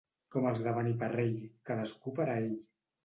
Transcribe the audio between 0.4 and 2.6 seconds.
els de Beniparrell, cadascú per a ell.